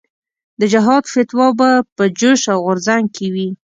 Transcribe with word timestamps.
د 0.59 0.61
جهاد 0.73 1.03
فتوا 1.13 1.47
به 1.59 1.69
په 1.95 2.03
جوش 2.19 2.41
او 2.53 2.59
غورځنګ 2.65 3.05
کې 3.15 3.27
وي. 3.33 3.49